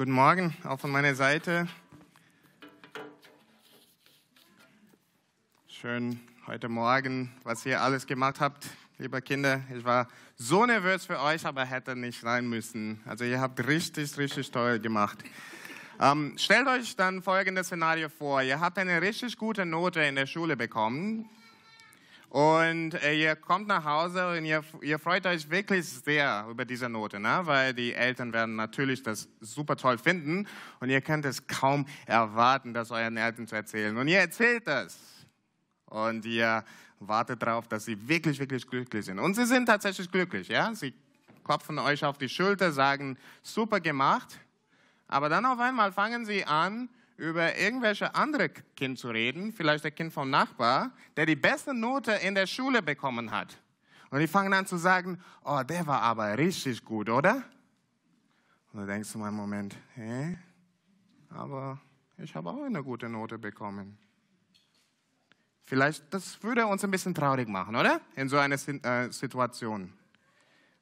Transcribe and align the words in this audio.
Guten 0.00 0.12
Morgen, 0.12 0.56
auch 0.64 0.80
von 0.80 0.90
meiner 0.90 1.14
Seite. 1.14 1.68
Schön 5.68 6.18
heute 6.46 6.70
Morgen, 6.70 7.30
was 7.42 7.66
ihr 7.66 7.82
alles 7.82 8.06
gemacht 8.06 8.40
habt, 8.40 8.66
liebe 8.96 9.20
Kinder. 9.20 9.60
Ich 9.76 9.84
war 9.84 10.08
so 10.38 10.64
nervös 10.64 11.04
für 11.04 11.20
euch, 11.20 11.44
aber 11.44 11.66
hätte 11.66 11.94
nicht 11.96 12.18
sein 12.18 12.48
müssen. 12.48 13.02
Also 13.04 13.26
ihr 13.26 13.42
habt 13.42 13.66
richtig, 13.66 14.16
richtig 14.16 14.50
toll 14.50 14.78
gemacht. 14.78 15.18
Ähm, 16.00 16.32
stellt 16.38 16.66
euch 16.66 16.96
dann 16.96 17.22
folgendes 17.22 17.66
Szenario 17.66 18.08
vor. 18.08 18.40
Ihr 18.40 18.58
habt 18.58 18.78
eine 18.78 19.02
richtig 19.02 19.36
gute 19.36 19.66
Note 19.66 20.00
in 20.00 20.14
der 20.14 20.24
Schule 20.24 20.56
bekommen 20.56 21.28
und 22.30 22.94
äh, 23.02 23.14
ihr 23.14 23.34
kommt 23.34 23.66
nach 23.66 23.84
Hause 23.84 24.38
und 24.38 24.44
ihr, 24.44 24.62
ihr 24.82 25.00
freut 25.00 25.26
euch 25.26 25.50
wirklich 25.50 25.84
sehr 25.84 26.46
über 26.48 26.64
diese 26.64 26.88
Note, 26.88 27.18
ne? 27.18 27.40
weil 27.42 27.74
die 27.74 27.92
Eltern 27.92 28.32
werden 28.32 28.54
natürlich 28.54 29.02
das 29.02 29.28
super 29.40 29.74
toll 29.74 29.98
finden 29.98 30.46
und 30.78 30.90
ihr 30.90 31.00
könnt 31.00 31.24
es 31.24 31.48
kaum 31.48 31.86
erwarten, 32.06 32.72
das 32.72 32.92
euren 32.92 33.16
Eltern 33.16 33.48
zu 33.48 33.56
erzählen. 33.56 33.96
Und 33.96 34.06
ihr 34.06 34.20
erzählt 34.20 34.68
das 34.68 34.96
und 35.86 36.24
ihr 36.24 36.64
wartet 37.00 37.42
darauf, 37.42 37.66
dass 37.66 37.86
sie 37.86 38.08
wirklich, 38.08 38.38
wirklich 38.38 38.64
glücklich 38.64 39.06
sind. 39.06 39.18
Und 39.18 39.34
sie 39.34 39.44
sind 39.44 39.66
tatsächlich 39.66 40.08
glücklich, 40.08 40.46
ja? 40.46 40.72
Sie 40.72 40.94
klopfen 41.42 41.80
euch 41.80 42.04
auf 42.04 42.16
die 42.16 42.28
Schulter, 42.28 42.70
sagen, 42.70 43.18
super 43.42 43.80
gemacht. 43.80 44.38
Aber 45.08 45.28
dann 45.28 45.44
auf 45.46 45.58
einmal 45.58 45.90
fangen 45.90 46.24
sie 46.24 46.44
an, 46.44 46.90
über 47.20 47.56
irgendwelche 47.58 48.14
andere 48.14 48.48
Kind 48.48 48.98
zu 48.98 49.10
reden, 49.10 49.52
vielleicht 49.52 49.84
der 49.84 49.90
Kind 49.90 50.12
vom 50.12 50.30
Nachbar, 50.30 50.90
der 51.16 51.26
die 51.26 51.36
beste 51.36 51.74
Note 51.74 52.12
in 52.12 52.34
der 52.34 52.46
Schule 52.46 52.82
bekommen 52.82 53.30
hat. 53.30 53.58
Und 54.10 54.20
die 54.20 54.26
fangen 54.26 54.52
an 54.54 54.66
zu 54.66 54.76
sagen, 54.76 55.20
oh, 55.44 55.62
der 55.62 55.86
war 55.86 56.00
aber 56.00 56.36
richtig 56.36 56.84
gut, 56.84 57.10
oder? 57.10 57.44
Und 58.72 58.80
du 58.80 58.86
denkst 58.86 59.12
du 59.12 59.18
mal, 59.18 59.30
Moment, 59.30 59.76
hä? 59.94 60.38
Aber 61.28 61.80
ich 62.16 62.34
habe 62.34 62.48
auch 62.50 62.62
eine 62.62 62.82
gute 62.82 63.08
Note 63.08 63.38
bekommen. 63.38 63.98
Vielleicht, 65.62 66.12
das 66.12 66.42
würde 66.42 66.66
uns 66.66 66.82
ein 66.82 66.90
bisschen 66.90 67.14
traurig 67.14 67.48
machen, 67.48 67.76
oder? 67.76 68.00
In 68.16 68.28
so 68.28 68.38
einer 68.38 68.56
äh, 68.56 69.12
Situation. 69.12 69.92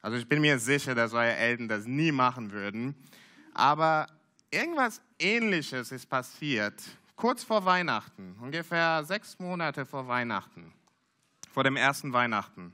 Also 0.01 0.17
ich 0.17 0.29
bin 0.29 0.41
mir 0.41 0.59
sicher, 0.59 0.95
dass 0.95 1.12
eure 1.12 1.34
Eltern 1.34 1.69
das 1.69 1.84
nie 1.84 2.12
machen 2.12 2.53
würden. 2.53 2.95
Aber 3.53 4.07
irgendwas 4.51 5.01
Ähnliches 5.19 5.93
ist 5.93 6.09
passiert, 6.09 6.83
kurz 7.17 7.45
vor 7.45 7.65
Weihnachten, 7.65 8.37
ungefähr 8.41 9.05
sechs 9.05 9.39
Monate 9.39 9.85
vor 9.85 10.07
Weihnachten, 10.09 10.73
vor 11.51 11.65
dem 11.65 11.77
ersten 11.77 12.13
Weihnachten. 12.13 12.73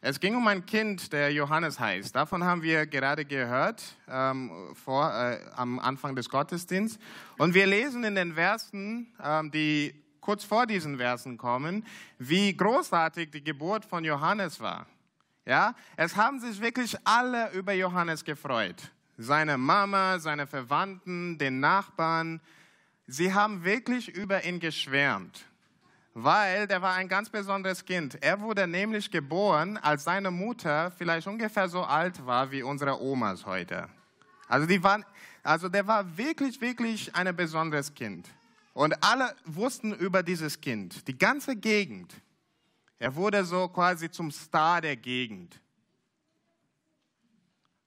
Es 0.00 0.20
ging 0.20 0.36
um 0.36 0.46
ein 0.48 0.66
Kind, 0.66 1.14
der 1.14 1.32
Johannes 1.32 1.80
heißt. 1.80 2.14
Davon 2.14 2.44
haben 2.44 2.62
wir 2.62 2.86
gerade 2.86 3.24
gehört 3.24 3.82
ähm, 4.06 4.74
vor, 4.74 5.10
äh, 5.10 5.40
am 5.56 5.78
Anfang 5.78 6.14
des 6.14 6.28
Gottesdienstes. 6.28 7.02
Und 7.38 7.54
wir 7.54 7.66
lesen 7.66 8.04
in 8.04 8.14
den 8.14 8.34
Versen, 8.34 9.14
ähm, 9.22 9.50
die 9.50 9.94
kurz 10.20 10.44
vor 10.44 10.66
diesen 10.66 10.98
Versen 10.98 11.38
kommen, 11.38 11.86
wie 12.18 12.54
großartig 12.54 13.30
die 13.30 13.42
Geburt 13.42 13.86
von 13.86 14.04
Johannes 14.04 14.60
war. 14.60 14.86
Ja, 15.46 15.74
es 15.96 16.16
haben 16.16 16.38
sich 16.38 16.60
wirklich 16.60 16.94
alle 17.04 17.50
über 17.52 17.72
Johannes 17.72 18.24
gefreut 18.24 18.90
seine 19.16 19.58
Mama, 19.58 20.18
seine 20.18 20.46
Verwandten, 20.46 21.38
den 21.38 21.60
Nachbarn, 21.60 22.40
sie 23.06 23.32
haben 23.32 23.64
wirklich 23.64 24.08
über 24.08 24.44
ihn 24.44 24.60
geschwärmt, 24.60 25.44
weil 26.14 26.66
der 26.66 26.82
war 26.82 26.94
ein 26.94 27.08
ganz 27.08 27.30
besonderes 27.30 27.84
Kind. 27.84 28.18
Er 28.22 28.40
wurde 28.40 28.66
nämlich 28.66 29.10
geboren, 29.10 29.76
als 29.76 30.04
seine 30.04 30.30
Mutter 30.30 30.90
vielleicht 30.92 31.26
ungefähr 31.26 31.68
so 31.68 31.82
alt 31.82 32.24
war 32.26 32.50
wie 32.50 32.62
unsere 32.62 33.00
Omas 33.00 33.46
heute. 33.46 33.88
Also, 34.48 34.66
die 34.66 34.82
waren, 34.82 35.04
also 35.42 35.68
der 35.68 35.86
war 35.86 36.16
wirklich, 36.16 36.60
wirklich 36.60 37.14
ein 37.14 37.34
besonderes 37.34 37.94
Kind. 37.94 38.28
Und 38.74 39.02
alle 39.02 39.34
wussten 39.44 39.94
über 39.94 40.22
dieses 40.22 40.60
Kind, 40.60 41.06
die 41.06 41.16
ganze 41.16 41.56
Gegend. 41.56 42.12
Er 42.98 43.14
wurde 43.14 43.44
so 43.44 43.68
quasi 43.68 44.10
zum 44.10 44.30
Star 44.30 44.80
der 44.80 44.96
Gegend. 44.96 45.60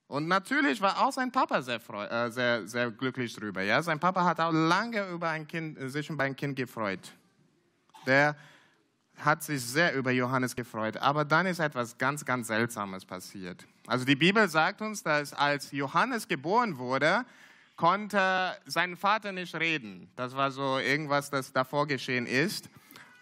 Und 0.08 0.26
natürlich 0.26 0.80
war 0.80 1.02
auch 1.02 1.12
sein 1.12 1.30
Papa 1.30 1.60
sehr, 1.60 1.80
äh, 2.10 2.30
sehr, 2.30 2.66
sehr 2.66 2.90
glücklich 2.90 3.34
darüber. 3.34 3.62
Ja? 3.62 3.82
Sein 3.82 4.00
Papa 4.00 4.24
hat 4.24 4.40
auch 4.40 4.52
lange 4.52 5.06
über 5.10 5.28
ein 5.28 5.46
kind, 5.46 5.78
äh, 5.78 5.88
sich 5.90 6.08
über 6.08 6.24
ein 6.24 6.34
Kind 6.34 6.56
gefreut. 6.56 7.12
Der 8.06 8.34
hat 9.18 9.42
sich 9.42 9.62
sehr 9.62 9.94
über 9.94 10.10
Johannes 10.10 10.56
gefreut. 10.56 10.96
Aber 10.96 11.26
dann 11.26 11.44
ist 11.44 11.58
etwas 11.58 11.98
ganz, 11.98 12.24
ganz 12.24 12.46
Seltsames 12.46 13.04
passiert. 13.04 13.66
Also 13.86 14.06
die 14.06 14.16
Bibel 14.16 14.48
sagt 14.48 14.80
uns, 14.80 15.02
dass 15.02 15.34
als 15.34 15.72
Johannes 15.72 16.26
geboren 16.26 16.78
wurde, 16.78 17.26
konnte 17.76 18.56
sein 18.64 18.96
Vater 18.96 19.32
nicht 19.32 19.54
reden. 19.54 20.10
Das 20.16 20.34
war 20.34 20.50
so 20.50 20.78
irgendwas, 20.78 21.28
das 21.28 21.52
davor 21.52 21.86
geschehen 21.86 22.26
ist. 22.26 22.70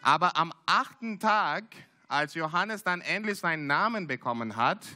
Aber 0.02 0.36
am 0.36 0.52
achten 0.66 1.18
Tag, 1.18 1.64
als 2.06 2.34
Johannes 2.34 2.84
dann 2.84 3.00
endlich 3.00 3.38
seinen 3.38 3.66
Namen 3.66 4.06
bekommen 4.06 4.54
hat, 4.54 4.86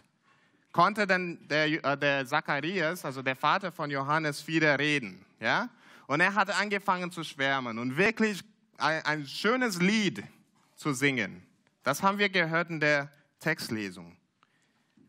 konnte 0.73 1.07
dann 1.07 1.39
der, 1.49 1.67
äh, 1.67 1.97
der 1.97 2.27
Zacharias, 2.27 3.05
also 3.05 3.23
der 3.23 3.37
Vater 3.37 3.73
von 3.73 3.91
Johannes, 3.91 4.47
wieder 4.47 4.79
reden. 4.79 5.25
Ja? 5.41 5.69
Und 6.07 6.21
er 6.21 6.35
hatte 6.35 6.55
angefangen 6.55 7.11
zu 7.11 7.25
schwärmen 7.25 7.79
und 7.79 7.97
wirklich 7.97 8.43
ein, 8.79 9.05
ein 9.05 9.27
schönes 9.27 9.81
Lied 9.81 10.25
zu 10.77 10.93
singen. 10.93 11.43
Das 11.83 12.03
haben 12.03 12.19
wir 12.19 12.29
gehört 12.29 12.71
in 12.71 12.81
der 12.81 13.11
Textlesung. 13.39 14.17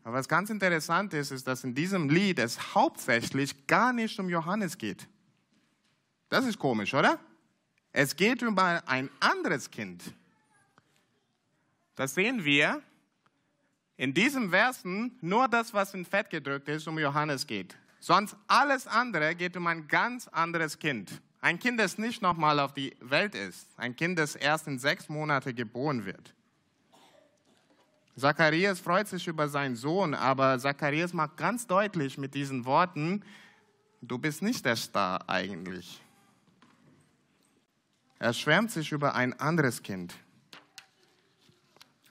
Aber 0.04 0.14
was 0.14 0.28
ganz 0.28 0.50
interessant 0.50 1.14
ist, 1.14 1.30
ist, 1.30 1.46
dass 1.46 1.64
in 1.64 1.74
diesem 1.74 2.08
Lied 2.08 2.38
es 2.38 2.74
hauptsächlich 2.74 3.66
gar 3.66 3.92
nicht 3.92 4.18
um 4.18 4.28
Johannes 4.28 4.76
geht. 4.76 5.08
Das 6.28 6.44
ist 6.44 6.58
komisch, 6.58 6.92
oder? 6.94 7.20
Es 7.92 8.16
geht 8.16 8.42
um 8.42 8.58
ein 8.58 9.10
anderes 9.20 9.70
Kind. 9.70 10.02
Das 11.94 12.14
sehen 12.14 12.44
wir 12.44 12.82
in 14.02 14.12
diesen 14.12 14.50
Versen 14.50 15.16
nur 15.20 15.46
das, 15.46 15.72
was 15.72 15.94
in 15.94 16.04
Fett 16.04 16.28
gedrückt 16.28 16.68
ist, 16.68 16.88
um 16.88 16.98
Johannes 16.98 17.46
geht. 17.46 17.76
Sonst 18.00 18.34
alles 18.48 18.88
andere 18.88 19.36
geht 19.36 19.56
um 19.56 19.64
ein 19.68 19.86
ganz 19.86 20.26
anderes 20.26 20.76
Kind. 20.76 21.22
Ein 21.40 21.60
Kind, 21.60 21.78
das 21.78 21.98
nicht 21.98 22.20
nochmal 22.20 22.58
auf 22.58 22.74
die 22.74 22.96
Welt 22.98 23.36
ist. 23.36 23.68
Ein 23.76 23.94
Kind, 23.94 24.18
das 24.18 24.34
erst 24.34 24.66
in 24.66 24.80
sechs 24.80 25.08
Monaten 25.08 25.54
geboren 25.54 26.04
wird. 26.04 26.34
Zacharias 28.16 28.80
freut 28.80 29.06
sich 29.06 29.24
über 29.28 29.46
seinen 29.46 29.76
Sohn, 29.76 30.14
aber 30.14 30.58
Zacharias 30.58 31.12
macht 31.12 31.36
ganz 31.36 31.68
deutlich 31.68 32.18
mit 32.18 32.34
diesen 32.34 32.64
Worten, 32.64 33.22
du 34.00 34.18
bist 34.18 34.42
nicht 34.42 34.64
der 34.64 34.74
Star 34.74 35.28
eigentlich. 35.28 36.02
Er 38.18 38.32
schwärmt 38.32 38.72
sich 38.72 38.90
über 38.90 39.14
ein 39.14 39.32
anderes 39.38 39.80
Kind. 39.80 40.12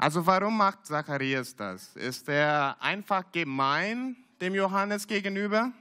Also 0.01 0.25
warum 0.25 0.57
macht 0.57 0.88
Zacharias 0.88 1.56
das? 1.56 1.95
Ist 1.95 2.28
er 2.28 2.75
einfach 2.81 3.31
gemein 3.31 4.16
dem 4.41 4.56
Johannes 4.56 5.06
gegenüber? 5.06 5.72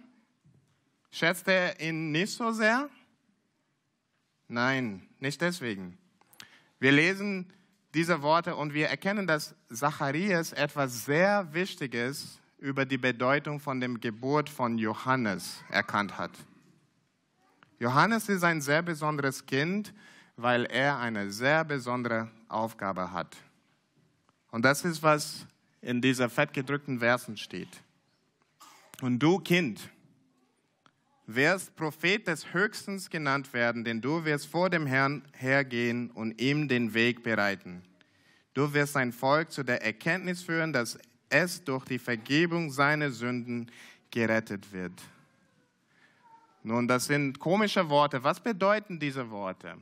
Schätzt 1.10 1.48
er 1.48 1.80
ihn 1.80 2.12
nicht 2.12 2.36
so 2.36 2.52
sehr? 2.52 2.90
Nein, 4.46 5.08
nicht 5.20 5.40
deswegen. 5.40 5.96
Wir 6.78 6.92
lesen 6.92 7.50
diese 7.94 8.20
Worte 8.20 8.56
und 8.56 8.74
wir 8.74 8.88
erkennen, 8.88 9.26
dass 9.26 9.54
Zacharias 9.72 10.52
etwas 10.52 11.06
sehr 11.06 11.54
Wichtiges 11.54 12.40
über 12.58 12.84
die 12.84 12.98
Bedeutung 12.98 13.58
von 13.58 13.80
dem 13.80 14.00
Geburt 14.00 14.50
von 14.50 14.76
Johannes 14.76 15.64
erkannt 15.70 16.18
hat. 16.18 16.32
Johannes 17.78 18.28
ist 18.28 18.44
ein 18.44 18.60
sehr 18.60 18.82
besonderes 18.82 19.46
Kind, 19.46 19.94
weil 20.36 20.66
er 20.66 20.98
eine 20.98 21.30
sehr 21.30 21.64
besondere 21.64 22.30
Aufgabe 22.50 23.12
hat. 23.12 23.34
Und 24.50 24.64
das 24.64 24.84
ist, 24.84 25.02
was 25.02 25.46
in 25.80 26.00
dieser 26.00 26.28
fettgedrückten 26.28 26.98
Versen 26.98 27.36
steht. 27.36 27.68
Und 29.00 29.18
du, 29.18 29.38
Kind, 29.38 29.88
wirst 31.26 31.74
Prophet 31.76 32.26
des 32.26 32.52
Höchstens 32.52 33.08
genannt 33.08 33.52
werden, 33.52 33.84
denn 33.84 34.00
du 34.00 34.24
wirst 34.24 34.46
vor 34.46 34.68
dem 34.68 34.86
Herrn 34.86 35.22
hergehen 35.32 36.10
und 36.10 36.40
ihm 36.40 36.68
den 36.68 36.92
Weg 36.92 37.22
bereiten. 37.22 37.82
Du 38.52 38.72
wirst 38.74 38.94
sein 38.94 39.12
Volk 39.12 39.52
zu 39.52 39.62
der 39.62 39.82
Erkenntnis 39.82 40.42
führen, 40.42 40.72
dass 40.72 40.98
es 41.28 41.62
durch 41.62 41.84
die 41.84 41.98
Vergebung 41.98 42.70
seiner 42.70 43.10
Sünden 43.10 43.70
gerettet 44.10 44.72
wird. 44.72 44.92
Nun, 46.62 46.88
das 46.88 47.06
sind 47.06 47.38
komische 47.38 47.88
Worte. 47.88 48.22
Was 48.22 48.40
bedeuten 48.40 48.98
diese 48.98 49.30
Worte? 49.30 49.76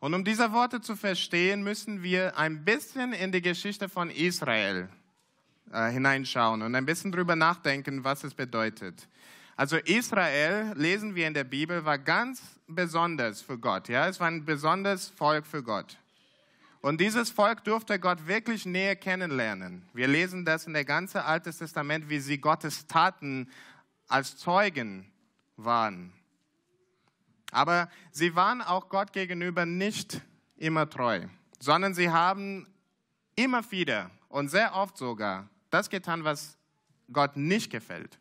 Und 0.00 0.14
um 0.14 0.24
diese 0.24 0.52
Worte 0.52 0.80
zu 0.80 0.96
verstehen, 0.96 1.62
müssen 1.62 2.02
wir 2.02 2.38
ein 2.38 2.64
bisschen 2.64 3.12
in 3.12 3.32
die 3.32 3.42
Geschichte 3.42 3.88
von 3.88 4.10
Israel 4.10 4.88
äh, 5.72 5.90
hineinschauen 5.90 6.62
und 6.62 6.74
ein 6.74 6.86
bisschen 6.86 7.12
drüber 7.12 7.36
nachdenken, 7.36 8.02
was 8.02 8.24
es 8.24 8.32
bedeutet. 8.32 9.08
Also 9.56 9.76
Israel, 9.76 10.72
lesen 10.74 11.14
wir 11.14 11.26
in 11.26 11.34
der 11.34 11.44
Bibel, 11.44 11.84
war 11.84 11.98
ganz 11.98 12.40
besonders 12.66 13.42
für 13.42 13.58
Gott. 13.58 13.90
Ja? 13.90 14.08
Es 14.08 14.18
war 14.18 14.28
ein 14.28 14.46
besonderes 14.46 15.08
Volk 15.10 15.46
für 15.46 15.62
Gott. 15.62 15.98
Und 16.80 16.98
dieses 16.98 17.28
Volk 17.28 17.62
durfte 17.64 17.98
Gott 17.98 18.26
wirklich 18.26 18.64
näher 18.64 18.96
kennenlernen. 18.96 19.82
Wir 19.92 20.08
lesen 20.08 20.46
das 20.46 20.66
in 20.66 20.72
der 20.72 20.86
ganzen 20.86 21.18
Alten 21.18 21.52
Testament, 21.52 22.08
wie 22.08 22.20
sie 22.20 22.38
Gottes 22.38 22.86
Taten 22.86 23.50
als 24.08 24.38
Zeugen 24.38 25.12
waren. 25.58 26.14
Aber 27.50 27.88
sie 28.12 28.34
waren 28.34 28.62
auch 28.62 28.88
Gott 28.88 29.12
gegenüber 29.12 29.66
nicht 29.66 30.20
immer 30.56 30.88
treu, 30.88 31.26
sondern 31.58 31.94
sie 31.94 32.10
haben 32.10 32.66
immer 33.36 33.68
wieder 33.70 34.10
und 34.28 34.48
sehr 34.48 34.74
oft 34.74 34.96
sogar 34.96 35.48
das 35.70 35.88
getan, 35.88 36.24
was 36.24 36.56
Gott 37.12 37.36
nicht 37.36 37.70
gefällt. 37.70 38.18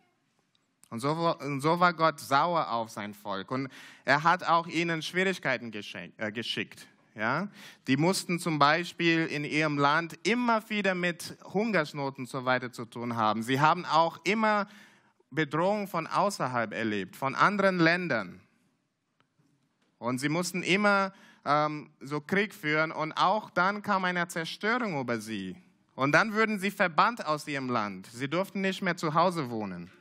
Und 0.90 1.00
so, 1.00 1.12
und 1.12 1.62
so 1.62 1.80
war 1.80 1.94
Gott 1.94 2.20
sauer 2.20 2.72
auf 2.72 2.90
sein 2.90 3.14
Volk. 3.14 3.52
Und 3.52 3.70
er 4.06 4.24
hat 4.24 4.44
auch 4.44 4.66
ihnen 4.68 5.02
Schwierigkeiten 5.04 5.72
äh, 6.18 6.32
geschickt. 6.32 6.88
Ja? 7.16 7.48
Die 7.88 7.98
mussten 7.98 8.40
zum 8.40 8.58
Beispiel 8.58 9.28
in 9.28 9.44
ihrem 9.44 9.78
Land 9.78 10.18
immer 10.24 10.68
wieder 10.70 10.96
mit 10.96 11.38
Hungersnoten 11.54 12.26
so 12.26 12.46
weiter 12.46 12.72
zu 12.72 12.86
tun 12.86 13.16
haben. 13.16 13.44
Sie 13.44 13.60
haben 13.60 13.86
auch 13.86 14.20
immer 14.24 14.68
Bedrohung 15.30 15.88
von 15.88 16.08
außerhalb 16.08 16.74
erlebt, 16.74 17.16
von 17.16 17.36
anderen 17.36 17.78
Ländern. 17.78 18.42
Und 20.00 20.18
sie 20.18 20.30
mussten 20.30 20.64
immer 20.64 21.14
ähm, 21.46 21.90
so 22.00 22.22
Krieg 22.22 22.54
führen 22.54 22.92
und 22.92 23.14
auch 23.14 23.50
dann 23.50 23.82
kam 23.82 24.06
eine 24.06 24.28
Zerstörung 24.28 25.00
über 25.00 25.20
sie. 25.20 25.56
Und 25.96 26.14
dann 26.14 26.34
würden 26.34 26.60
sie 26.60 26.72
verbannt 26.72 27.26
aus 27.26 27.48
ihrem 27.48 27.70
Land. 27.70 28.08
Sie 28.08 28.30
durften 28.30 28.62
nicht 28.62 28.82
mehr 28.82 28.96
zu 28.96 29.14
Hause 29.14 29.50
wohnen. 29.50 29.92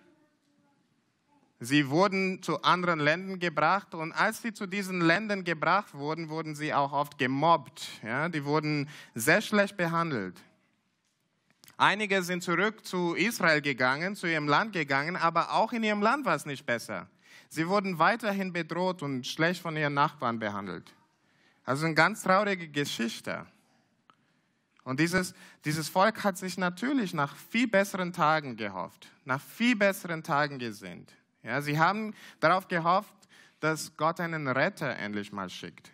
Sie 1.61 1.89
wurden 1.89 2.41
zu 2.41 2.63
anderen 2.63 3.01
Ländern 3.01 3.41
gebracht 3.41 3.93
und 3.93 4.13
als 4.13 4.43
sie 4.43 4.53
zu 4.53 4.67
diesen 4.67 5.01
Ländern 5.01 5.43
gebracht 5.43 5.93
wurden, 5.93 6.29
wurden 6.29 6.55
sie 6.55 6.73
auch 6.73 6.93
oft 6.93 7.19
gemobbt. 7.19 7.89
Ja, 8.05 8.29
die 8.29 8.45
wurden 8.45 8.89
sehr 9.17 9.41
schlecht 9.41 9.77
behandelt. 9.77 10.41
Einige 11.77 12.23
sind 12.23 12.45
zurück 12.45 12.85
zu 12.85 13.15
Israel 13.15 13.61
gegangen, 13.61 14.15
zu 14.15 14.29
ihrem 14.29 14.47
Land 14.47 14.73
gegangen, 14.73 15.17
aber 15.17 15.53
auch 15.53 15.73
in 15.73 15.83
ihrem 15.83 16.03
Land 16.03 16.25
war 16.27 16.37
es 16.37 16.47
nicht 16.47 16.65
besser. 16.65 17.09
Sie 17.49 17.69
wurden 17.69 17.99
weiterhin 17.99 18.53
bedroht 18.53 19.03
und 19.03 19.27
schlecht 19.27 19.63
von 19.63 19.77
ihren 19.77 19.95
Nachbarn 19.95 20.39
behandelt. 20.39 20.95
Also 21.65 21.87
eine 21.87 21.95
ganz 21.95 22.23
traurige 22.23 22.69
Geschichte. 22.69 23.47
Und 24.85 25.01
dieses, 25.01 25.35
dieses 25.65 25.89
Volk 25.89 26.25
hat 26.25 26.39
sich 26.39 26.57
natürlich 26.57 27.13
nach 27.13 27.37
viel 27.37 27.69
besseren 27.69 28.13
Tagen 28.13 28.57
gehofft, 28.57 29.09
nach 29.25 29.41
viel 29.41 29.77
besseren 29.77 30.23
Tagen 30.23 30.59
gesehnt. 30.59 31.13
Ja, 31.43 31.61
sie 31.61 31.79
haben 31.79 32.15
darauf 32.41 32.69
gehofft, 32.69 33.15
dass 33.61 33.97
Gott 33.97 34.21
einen 34.21 34.49
Retter 34.49 34.97
endlich 34.97 35.33
mal 35.33 35.51
schickt. 35.51 35.91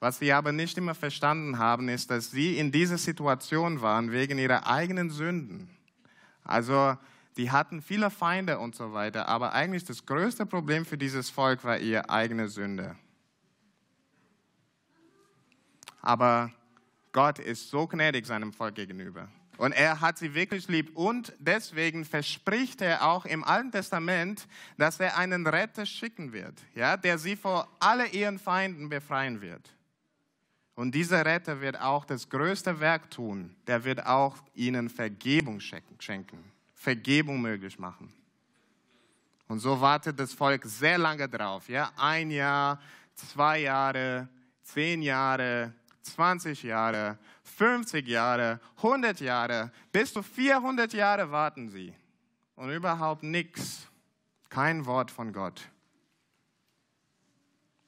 Was 0.00 0.18
sie 0.18 0.32
aber 0.32 0.52
nicht 0.52 0.78
immer 0.78 0.94
verstanden 0.94 1.58
haben, 1.58 1.88
ist, 1.88 2.10
dass 2.10 2.30
sie 2.30 2.58
in 2.58 2.70
dieser 2.70 2.98
Situation 2.98 3.80
waren 3.80 4.12
wegen 4.12 4.38
ihrer 4.38 4.66
eigenen 4.66 5.10
Sünden. 5.10 5.70
Also 6.44 6.96
die 7.38 7.52
hatten 7.52 7.80
viele 7.80 8.10
Feinde 8.10 8.58
und 8.58 8.74
so 8.74 8.92
weiter, 8.92 9.28
aber 9.28 9.52
eigentlich 9.52 9.84
das 9.84 10.04
größte 10.04 10.44
Problem 10.44 10.84
für 10.84 10.98
dieses 10.98 11.30
Volk 11.30 11.62
war 11.62 11.78
ihre 11.78 12.10
eigene 12.10 12.48
Sünde. 12.48 12.96
Aber 16.02 16.52
Gott 17.12 17.38
ist 17.38 17.70
so 17.70 17.86
gnädig 17.86 18.26
seinem 18.26 18.52
Volk 18.52 18.74
gegenüber. 18.74 19.28
Und 19.56 19.72
er 19.72 20.00
hat 20.00 20.18
sie 20.18 20.34
wirklich 20.34 20.68
lieb. 20.68 20.96
Und 20.96 21.32
deswegen 21.38 22.04
verspricht 22.04 22.80
er 22.80 23.06
auch 23.06 23.24
im 23.24 23.44
Alten 23.44 23.72
Testament, 23.72 24.46
dass 24.76 25.00
er 25.00 25.16
einen 25.16 25.46
Retter 25.46 25.86
schicken 25.86 26.32
wird, 26.32 26.54
ja, 26.74 26.96
der 26.96 27.18
sie 27.18 27.36
vor 27.36 27.68
alle 27.78 28.06
ihren 28.08 28.38
Feinden 28.38 28.88
befreien 28.88 29.40
wird. 29.40 29.74
Und 30.74 30.94
dieser 30.94 31.24
Retter 31.24 31.60
wird 31.60 31.80
auch 31.80 32.04
das 32.04 32.28
größte 32.28 32.78
Werk 32.80 33.10
tun. 33.10 33.56
Der 33.66 33.84
wird 33.84 34.06
auch 34.06 34.36
ihnen 34.54 34.88
Vergebung 34.88 35.58
schenken, 35.60 35.98
Vergebung 36.78 37.40
möglich 37.42 37.76
machen. 37.78 38.12
Und 39.48 39.58
so 39.58 39.80
wartet 39.80 40.18
das 40.20 40.32
Volk 40.32 40.64
sehr 40.64 40.96
lange 40.96 41.28
drauf. 41.28 41.68
Ja? 41.68 41.90
Ein 41.96 42.30
Jahr, 42.30 42.80
zwei 43.14 43.62
Jahre, 43.62 44.28
zehn 44.62 45.02
Jahre, 45.02 45.74
20 46.02 46.62
Jahre, 46.62 47.18
50 47.42 48.06
Jahre, 48.06 48.60
100 48.76 49.20
Jahre, 49.20 49.72
bis 49.90 50.12
zu 50.12 50.22
400 50.22 50.92
Jahre 50.92 51.30
warten 51.32 51.68
sie. 51.68 51.92
Und 52.54 52.70
überhaupt 52.70 53.24
nichts. 53.24 53.88
Kein 54.48 54.86
Wort 54.86 55.10
von 55.10 55.32
Gott. 55.32 55.68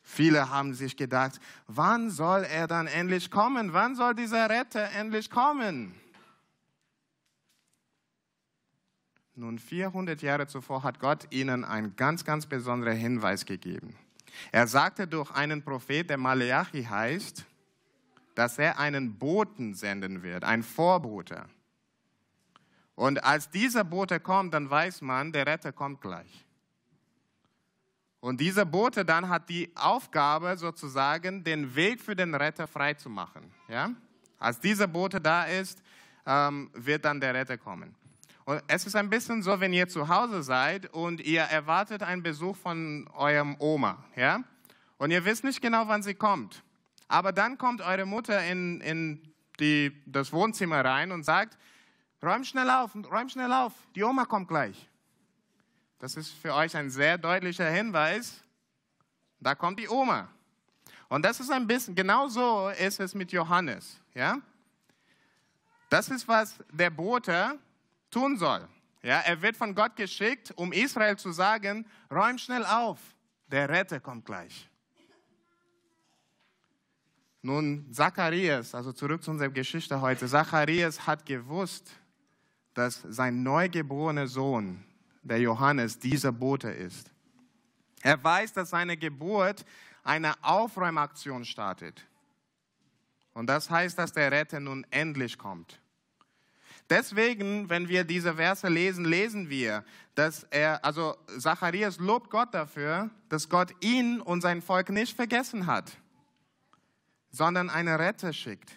Viele 0.02 0.50
haben 0.50 0.74
sich 0.74 0.96
gedacht, 0.96 1.40
wann 1.68 2.10
soll 2.10 2.42
er 2.42 2.66
dann 2.66 2.88
endlich 2.88 3.30
kommen? 3.30 3.72
Wann 3.72 3.94
soll 3.94 4.16
dieser 4.16 4.50
Retter 4.50 4.90
endlich 4.90 5.30
kommen? 5.30 5.94
Nun, 9.34 9.58
400 9.58 10.22
Jahre 10.22 10.46
zuvor 10.46 10.82
hat 10.82 10.98
Gott 10.98 11.26
ihnen 11.30 11.64
einen 11.64 11.96
ganz, 11.96 12.24
ganz 12.24 12.46
besonderen 12.46 12.96
Hinweis 12.96 13.46
gegeben. 13.46 13.96
Er 14.52 14.66
sagte 14.66 15.06
durch 15.06 15.30
einen 15.30 15.62
Prophet, 15.62 16.08
der 16.10 16.18
Maleachi 16.18 16.84
heißt, 16.84 17.44
dass 18.34 18.58
er 18.58 18.78
einen 18.78 19.18
Boten 19.18 19.74
senden 19.74 20.22
wird, 20.22 20.44
ein 20.44 20.62
Vorbote. 20.62 21.44
Und 22.94 23.24
als 23.24 23.50
dieser 23.50 23.84
Bote 23.84 24.20
kommt, 24.20 24.52
dann 24.54 24.68
weiß 24.68 25.00
man, 25.00 25.32
der 25.32 25.46
Retter 25.46 25.72
kommt 25.72 26.00
gleich. 26.00 26.44
Und 28.20 28.40
dieser 28.40 28.66
Bote 28.66 29.04
dann 29.04 29.28
hat 29.28 29.48
die 29.48 29.70
Aufgabe, 29.74 30.56
sozusagen 30.58 31.42
den 31.42 31.74
Weg 31.74 32.00
für 32.00 32.14
den 32.14 32.34
Retter 32.34 32.66
freizumachen. 32.66 33.50
Ja? 33.68 33.90
Als 34.38 34.60
dieser 34.60 34.86
Bote 34.86 35.20
da 35.20 35.44
ist, 35.44 35.82
ähm, 36.26 36.70
wird 36.74 37.06
dann 37.06 37.20
der 37.20 37.32
Retter 37.32 37.56
kommen. 37.56 37.94
Es 38.66 38.86
ist 38.86 38.96
ein 38.96 39.10
bisschen 39.10 39.42
so, 39.42 39.60
wenn 39.60 39.72
ihr 39.72 39.88
zu 39.88 40.08
Hause 40.08 40.42
seid 40.42 40.92
und 40.92 41.20
ihr 41.20 41.42
erwartet 41.42 42.02
einen 42.02 42.22
Besuch 42.22 42.56
von 42.56 43.08
eurem 43.14 43.56
Oma. 43.58 44.04
Ja? 44.16 44.42
Und 44.98 45.10
ihr 45.10 45.24
wisst 45.24 45.44
nicht 45.44 45.60
genau, 45.60 45.86
wann 45.88 46.02
sie 46.02 46.14
kommt. 46.14 46.62
Aber 47.06 47.32
dann 47.32 47.58
kommt 47.58 47.80
eure 47.80 48.06
Mutter 48.06 48.42
in, 48.44 48.80
in 48.80 49.32
die, 49.58 50.02
das 50.06 50.32
Wohnzimmer 50.32 50.84
rein 50.84 51.12
und 51.12 51.24
sagt, 51.24 51.58
räum 52.22 52.44
schnell 52.44 52.70
auf, 52.70 52.94
räum 52.94 53.28
schnell 53.28 53.52
auf, 53.52 53.72
die 53.94 54.02
Oma 54.02 54.24
kommt 54.24 54.48
gleich. 54.48 54.88
Das 55.98 56.16
ist 56.16 56.30
für 56.30 56.54
euch 56.54 56.76
ein 56.76 56.88
sehr 56.90 57.18
deutlicher 57.18 57.68
Hinweis, 57.70 58.42
da 59.38 59.54
kommt 59.54 59.78
die 59.78 59.88
Oma. 59.88 60.28
Und 61.08 61.24
das 61.24 61.40
ist 61.40 61.50
ein 61.50 61.66
bisschen, 61.66 61.94
genau 61.94 62.28
so 62.28 62.68
ist 62.70 63.00
es 63.00 63.14
mit 63.14 63.32
Johannes. 63.32 64.00
Ja? 64.14 64.38
Das 65.88 66.08
ist, 66.08 66.26
was 66.28 66.58
der 66.70 66.90
Bote 66.90 67.58
tun 68.10 68.36
soll. 68.36 68.68
Ja, 69.02 69.20
er 69.20 69.40
wird 69.40 69.56
von 69.56 69.74
Gott 69.74 69.96
geschickt, 69.96 70.52
um 70.56 70.72
Israel 70.72 71.16
zu 71.16 71.32
sagen, 71.32 71.86
räum 72.10 72.36
schnell 72.38 72.64
auf, 72.64 72.98
der 73.46 73.68
Retter 73.68 74.00
kommt 74.00 74.26
gleich. 74.26 74.68
Nun, 77.42 77.90
Zacharias, 77.90 78.74
also 78.74 78.92
zurück 78.92 79.22
zu 79.22 79.30
unserer 79.30 79.48
Geschichte 79.48 79.98
heute, 80.00 80.26
Zacharias 80.28 81.06
hat 81.06 81.24
gewusst, 81.24 81.90
dass 82.74 83.02
sein 83.08 83.42
neugeborener 83.42 84.26
Sohn, 84.26 84.84
der 85.22 85.40
Johannes, 85.40 85.98
dieser 85.98 86.32
Bote 86.32 86.70
ist. 86.70 87.10
Er 88.02 88.22
weiß, 88.22 88.52
dass 88.52 88.70
seine 88.70 88.96
Geburt 88.96 89.64
eine 90.02 90.34
Aufräumaktion 90.42 91.44
startet. 91.44 92.06
Und 93.32 93.46
das 93.46 93.70
heißt, 93.70 93.98
dass 93.98 94.12
der 94.12 94.30
Retter 94.30 94.60
nun 94.60 94.86
endlich 94.90 95.38
kommt. 95.38 95.80
Deswegen, 96.90 97.70
wenn 97.70 97.88
wir 97.88 98.04
diese 98.04 98.34
Verse 98.34 98.68
lesen, 98.68 99.04
lesen 99.04 99.48
wir, 99.48 99.84
dass 100.16 100.42
er, 100.50 100.84
also 100.84 101.16
Zacharias 101.38 101.98
lobt 101.98 102.30
Gott 102.30 102.52
dafür, 102.52 103.08
dass 103.28 103.48
Gott 103.48 103.72
ihn 103.80 104.20
und 104.20 104.42
sein 104.42 104.60
Volk 104.60 104.90
nicht 104.90 105.16
vergessen 105.16 105.66
hat 105.66 105.96
sondern 107.30 107.70
einen 107.70 107.94
Retter 107.94 108.32
schickt. 108.32 108.70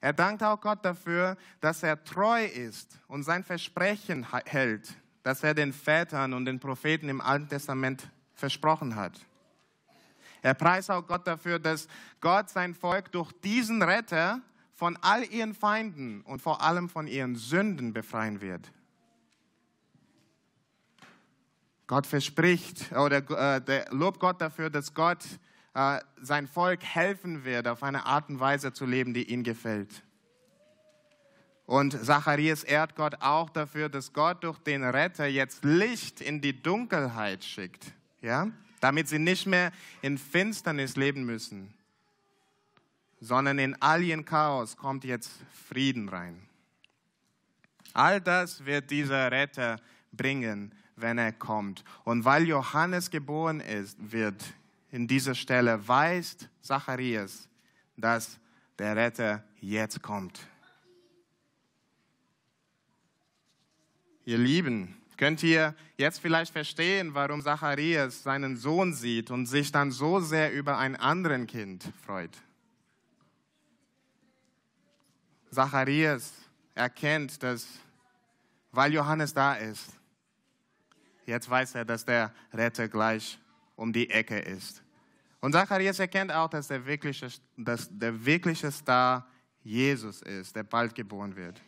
Er 0.00 0.12
dankt 0.12 0.42
auch 0.42 0.60
Gott 0.60 0.84
dafür, 0.84 1.36
dass 1.60 1.82
er 1.82 2.02
treu 2.04 2.44
ist 2.44 2.98
und 3.08 3.22
sein 3.22 3.42
Versprechen 3.42 4.26
hält, 4.44 4.94
das 5.22 5.42
er 5.42 5.54
den 5.54 5.72
Vätern 5.72 6.34
und 6.34 6.44
den 6.44 6.60
Propheten 6.60 7.08
im 7.08 7.20
Alten 7.20 7.48
Testament 7.48 8.10
versprochen 8.34 8.96
hat. 8.96 9.18
Er 10.42 10.54
preist 10.54 10.90
auch 10.90 11.06
Gott 11.06 11.26
dafür, 11.26 11.58
dass 11.58 11.88
Gott 12.20 12.50
sein 12.50 12.74
Volk 12.74 13.10
durch 13.12 13.32
diesen 13.32 13.82
Retter 13.82 14.42
von 14.84 14.98
all 15.00 15.24
ihren 15.32 15.54
Feinden 15.54 16.20
und 16.26 16.42
vor 16.42 16.60
allem 16.60 16.90
von 16.90 17.06
ihren 17.06 17.36
Sünden 17.36 17.94
befreien 17.94 18.42
wird. 18.42 18.70
Gott 21.86 22.06
verspricht 22.06 22.92
oder 22.92 23.16
äh, 23.30 23.62
der, 23.62 23.86
lobt 23.92 24.20
Gott 24.20 24.42
dafür, 24.42 24.68
dass 24.68 24.92
Gott 24.92 25.24
äh, 25.72 26.00
sein 26.20 26.46
Volk 26.46 26.84
helfen 26.84 27.46
wird, 27.46 27.66
auf 27.66 27.82
eine 27.82 28.04
Art 28.04 28.28
und 28.28 28.40
Weise 28.40 28.74
zu 28.74 28.84
leben, 28.84 29.14
die 29.14 29.22
ihm 29.32 29.42
gefällt. 29.42 30.02
Und 31.64 31.92
Zacharias 32.04 32.62
ehrt 32.62 32.94
Gott 32.94 33.14
auch 33.22 33.48
dafür, 33.48 33.88
dass 33.88 34.12
Gott 34.12 34.44
durch 34.44 34.58
den 34.58 34.84
Retter 34.84 35.24
jetzt 35.24 35.64
Licht 35.64 36.20
in 36.20 36.42
die 36.42 36.62
Dunkelheit 36.62 37.42
schickt, 37.42 37.86
ja? 38.20 38.48
damit 38.80 39.08
sie 39.08 39.18
nicht 39.18 39.46
mehr 39.46 39.72
in 40.02 40.18
Finsternis 40.18 40.96
leben 40.96 41.24
müssen, 41.24 41.72
sondern 43.24 43.58
in 43.58 43.74
all 43.80 44.02
ihren 44.02 44.26
Chaos 44.26 44.76
kommt 44.76 45.02
jetzt 45.02 45.32
Frieden 45.68 46.10
rein. 46.10 46.46
All 47.94 48.20
das 48.20 48.66
wird 48.66 48.90
dieser 48.90 49.30
Retter 49.30 49.80
bringen, 50.12 50.74
wenn 50.96 51.16
er 51.16 51.32
kommt. 51.32 51.84
Und 52.04 52.26
weil 52.26 52.46
Johannes 52.46 53.10
geboren 53.10 53.60
ist, 53.60 53.96
wird 54.12 54.44
in 54.90 55.08
dieser 55.08 55.34
Stelle 55.34 55.88
weist 55.88 56.50
Zacharias, 56.60 57.48
dass 57.96 58.38
der 58.78 58.94
Retter 58.94 59.42
jetzt 59.58 60.02
kommt. 60.02 60.40
Ihr 64.26 64.38
Lieben, 64.38 64.96
könnt 65.16 65.42
ihr 65.42 65.74
jetzt 65.96 66.20
vielleicht 66.20 66.52
verstehen, 66.52 67.14
warum 67.14 67.40
Zacharias 67.40 68.22
seinen 68.22 68.56
Sohn 68.56 68.92
sieht 68.92 69.30
und 69.30 69.46
sich 69.46 69.72
dann 69.72 69.90
so 69.90 70.20
sehr 70.20 70.52
über 70.52 70.76
ein 70.76 70.96
anderen 70.96 71.46
Kind 71.46 71.84
freut? 72.04 72.30
Zacharias 75.54 76.32
erkennt, 76.74 77.42
dass, 77.42 77.66
weil 78.72 78.92
Johannes 78.92 79.32
da 79.32 79.54
ist, 79.54 79.88
jetzt 81.26 81.48
weiß 81.48 81.76
er, 81.76 81.84
dass 81.84 82.04
der 82.04 82.32
Retter 82.52 82.88
gleich 82.88 83.38
um 83.76 83.92
die 83.92 84.10
Ecke 84.10 84.38
ist. 84.38 84.82
Und 85.40 85.52
Zacharias 85.52 85.98
erkennt 85.98 86.32
auch, 86.32 86.48
dass 86.48 86.68
der 86.68 86.84
wirkliche, 86.86 87.28
dass 87.56 87.88
der 87.90 88.24
wirkliche 88.24 88.70
Star 88.72 89.26
Jesus 89.62 90.22
ist, 90.22 90.56
der 90.56 90.62
bald 90.62 90.94
geboren 90.94 91.36
wird. 91.36 91.60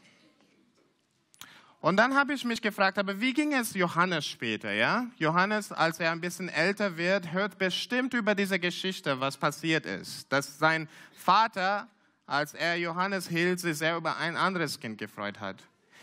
Und 1.80 1.98
dann 1.98 2.14
habe 2.14 2.32
ich 2.34 2.44
mich 2.44 2.60
gefragt, 2.60 2.98
aber 2.98 3.20
wie 3.20 3.32
ging 3.32 3.52
es 3.52 3.74
Johannes 3.74 4.26
später? 4.26 4.72
Ja? 4.72 5.06
Johannes, 5.18 5.72
als 5.72 6.00
er 6.00 6.10
ein 6.10 6.20
bisschen 6.20 6.48
älter 6.48 6.96
wird, 6.96 7.32
hört 7.32 7.58
bestimmt 7.58 8.12
über 8.14 8.34
diese 8.34 8.58
Geschichte, 8.58 9.20
was 9.20 9.36
passiert 9.36 9.86
ist. 9.86 10.30
Dass 10.32 10.58
sein 10.58 10.88
Vater, 11.12 11.86
als 12.26 12.54
er 12.54 12.76
Johannes 12.76 13.28
hielt, 13.28 13.60
sich 13.60 13.78
sehr 13.78 13.96
über 13.96 14.16
ein 14.16 14.36
anderes 14.36 14.80
Kind 14.80 14.98
gefreut 14.98 15.40
hat. 15.40 15.62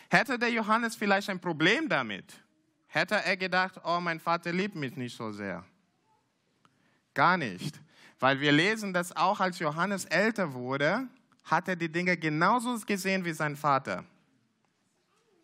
Hätte 0.10 0.40
der 0.40 0.52
Johannes 0.52 0.96
vielleicht 0.96 1.30
ein 1.30 1.40
Problem 1.40 1.90
damit? 1.90 2.26
Hätte 2.88 3.16
er 3.16 3.36
gedacht, 3.36 3.82
oh, 3.84 4.00
mein 4.00 4.20
Vater 4.20 4.52
liebt 4.52 4.76
mich 4.76 4.96
nicht 4.96 5.16
so 5.18 5.32
sehr? 5.32 5.66
Gar 7.14 7.38
nicht. 7.38 7.80
Weil 8.20 8.40
wir 8.40 8.52
lesen, 8.52 8.94
dass 8.94 9.16
auch 9.16 9.40
als 9.40 9.60
Johannes 9.60 10.06
älter 10.06 10.54
wurde, 10.54 11.08
hat 11.44 11.68
er 11.68 11.76
die 11.76 11.92
Dinge 11.92 12.16
genauso 12.16 12.78
gesehen 12.86 13.26
wie 13.26 13.34
sein 13.34 13.56
Vater. 13.56 14.06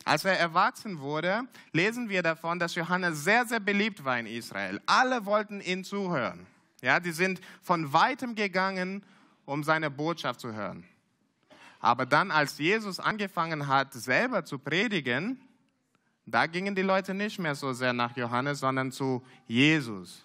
Als 0.05 0.23
er 0.23 0.39
erwachsen 0.39 0.99
wurde, 0.99 1.43
lesen 1.73 2.07
wir 2.07 2.23
davon, 2.23 2.57
dass 2.57 2.75
Johannes 2.75 3.23
sehr, 3.23 3.45
sehr 3.45 3.59
beliebt 3.59 4.05
war 4.05 4.17
in 4.17 4.27
Israel. 4.27 4.79
Alle 4.85 5.25
wollten 5.25 5.59
ihn 5.59 5.83
zuhören. 5.83 6.47
Ja, 6.81 6.99
die 6.99 7.11
sind 7.11 7.41
von 7.61 7.91
weitem 7.91 8.35
gegangen, 8.35 9.03
um 9.49 9.63
seine 9.63 9.89
Botschaft 9.89 10.39
zu 10.39 10.53
hören. 10.53 10.83
Aber 11.79 12.05
dann, 12.05 12.29
als 12.29 12.59
Jesus 12.59 12.99
angefangen 12.99 13.67
hat, 13.67 13.93
selber 13.93 14.45
zu 14.45 14.59
predigen, 14.59 15.41
da 16.27 16.45
gingen 16.45 16.75
die 16.75 16.83
Leute 16.83 17.15
nicht 17.15 17.39
mehr 17.39 17.55
so 17.55 17.73
sehr 17.73 17.91
nach 17.93 18.15
Johannes, 18.15 18.59
sondern 18.59 18.91
zu 18.91 19.25
Jesus. 19.47 20.23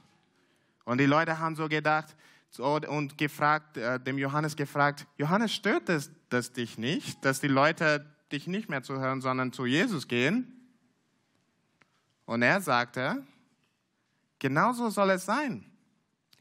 Und 0.85 0.99
die 0.99 1.07
Leute 1.07 1.39
haben 1.39 1.57
so 1.57 1.69
gedacht 1.69 2.15
und 2.59 3.17
gefragt, 3.17 3.79
äh, 3.79 3.99
dem 3.99 4.19
Johannes 4.19 4.57
gefragt, 4.57 5.07
Johannes, 5.17 5.55
stört 5.55 5.89
es 5.89 6.11
das 6.29 6.53
dich 6.53 6.77
nicht, 6.77 7.25
dass 7.25 7.41
die 7.41 7.49
Leute 7.49 8.05
dich 8.31 8.47
nicht 8.47 8.69
mehr 8.69 8.83
zu 8.83 9.01
hören, 9.01 9.23
sondern 9.23 9.53
zu 9.53 9.65
Jesus 9.65 10.07
gehen? 10.07 10.53
Und 12.27 12.43
er 12.43 12.61
sagte, 12.61 13.25
genauso 14.39 14.91
soll 14.91 15.11
es 15.11 15.25
sein. 15.25 15.65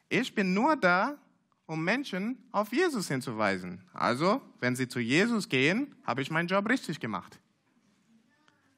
Ich 0.09 0.35
bin 0.35 0.53
nur 0.53 0.75
da, 0.75 1.17
um 1.65 1.83
Menschen 1.83 2.37
auf 2.51 2.71
Jesus 2.71 3.07
hinzuweisen. 3.07 3.81
Also, 3.93 4.41
wenn 4.59 4.75
sie 4.75 4.87
zu 4.87 4.99
Jesus 4.99 5.49
gehen, 5.49 5.95
habe 6.03 6.21
ich 6.21 6.29
meinen 6.29 6.47
Job 6.47 6.67
richtig 6.67 6.99
gemacht. 6.99 7.39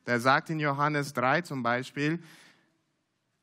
Der 0.06 0.20
sagt 0.20 0.50
in 0.50 0.60
Johannes 0.60 1.13
3 1.13 1.42
zum 1.42 1.63
Beispiel, 1.63 2.22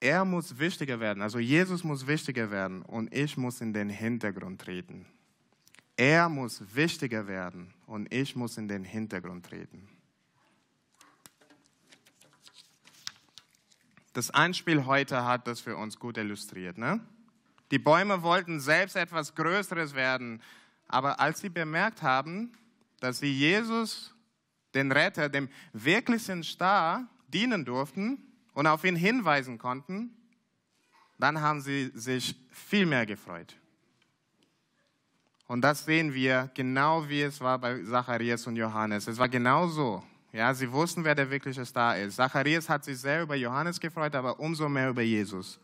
er 0.00 0.24
muss 0.24 0.58
wichtiger 0.58 0.98
werden, 0.98 1.22
also 1.22 1.38
Jesus 1.38 1.84
muss 1.84 2.06
wichtiger 2.06 2.50
werden 2.50 2.82
und 2.82 3.14
ich 3.14 3.36
muss 3.36 3.60
in 3.60 3.72
den 3.72 3.88
Hintergrund 3.88 4.60
treten. 4.60 5.06
Er 5.96 6.28
muss 6.28 6.74
wichtiger 6.74 7.28
werden 7.28 7.72
und 7.86 8.12
ich 8.12 8.34
muss 8.34 8.56
in 8.56 8.66
den 8.66 8.82
Hintergrund 8.82 9.46
treten. 9.46 9.88
Das 14.12 14.30
Anspiel 14.30 14.84
heute 14.84 15.24
hat 15.24 15.46
das 15.46 15.60
für 15.60 15.76
uns 15.76 15.98
gut 15.98 16.18
illustriert. 16.18 16.76
Ne? 16.76 17.00
Die 17.72 17.80
Bäume 17.80 18.22
wollten 18.22 18.60
selbst 18.60 18.94
etwas 18.94 19.34
Größeres 19.34 19.94
werden, 19.94 20.40
aber 20.86 21.18
als 21.18 21.40
sie 21.40 21.48
bemerkt 21.48 22.02
haben, 22.02 22.52
dass 23.00 23.18
sie 23.18 23.32
Jesus, 23.32 24.14
den 24.74 24.92
Retter, 24.92 25.28
dem 25.28 25.48
wirklichen 25.72 26.44
Star, 26.44 27.08
dienen 27.28 27.64
durften, 27.64 28.32
und 28.54 28.66
auf 28.66 28.84
ihn 28.84 28.96
hinweisen 28.96 29.58
konnten, 29.58 30.10
dann 31.18 31.40
haben 31.40 31.60
sie 31.60 31.90
sich 31.94 32.36
viel 32.50 32.86
mehr 32.86 33.06
gefreut. 33.06 33.56
Und 35.46 35.62
das 35.62 35.84
sehen 35.84 36.14
wir 36.14 36.50
genau 36.54 37.08
wie 37.08 37.22
es 37.22 37.40
war 37.40 37.58
bei 37.58 37.82
Zacharias 37.82 38.46
und 38.46 38.56
Johannes. 38.56 39.06
Es 39.06 39.18
war 39.18 39.28
genau 39.28 39.68
so. 39.68 40.02
Ja, 40.32 40.54
sie 40.54 40.70
wussten, 40.70 41.04
wer 41.04 41.14
der 41.14 41.30
wirkliche 41.30 41.64
Star 41.66 41.98
ist. 41.98 42.16
Zacharias 42.16 42.68
hat 42.68 42.84
sich 42.84 42.98
sehr 42.98 43.22
über 43.22 43.34
Johannes 43.34 43.78
gefreut, 43.78 44.14
aber 44.14 44.40
umso 44.40 44.68
mehr 44.68 44.88
über 44.88 45.02
Jesus. 45.02 45.58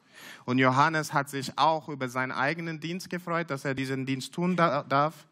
Und 0.44 0.58
Johannes 0.58 1.12
hat 1.12 1.28
sich 1.28 1.56
auch 1.58 1.88
über 1.88 2.08
seinen 2.08 2.32
eigenen 2.32 2.80
Dienst 2.80 3.10
gefreut, 3.10 3.50
dass 3.50 3.64
er 3.64 3.74
diesen 3.74 4.06
Dienst 4.06 4.32
tun 4.32 4.56
darf. 4.56 5.26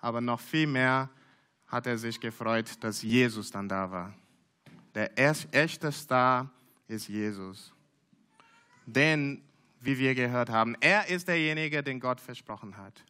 Aber 0.00 0.20
noch 0.20 0.40
viel 0.40 0.66
mehr 0.66 1.08
hat 1.66 1.86
er 1.86 1.98
sich 1.98 2.20
gefreut, 2.20 2.76
dass 2.80 3.02
Jesus 3.02 3.50
dann 3.50 3.68
da 3.68 3.90
war. 3.90 4.14
Der 4.94 5.18
echte 5.18 5.90
Star 5.90 6.50
ist 6.86 7.08
Jesus. 7.08 7.72
Denn, 8.84 9.42
wie 9.80 9.98
wir 9.98 10.14
gehört 10.14 10.50
haben, 10.50 10.76
er 10.80 11.08
ist 11.08 11.28
derjenige, 11.28 11.82
den 11.82 12.00
Gott 12.00 12.20
versprochen 12.20 12.76
hat, 12.76 13.04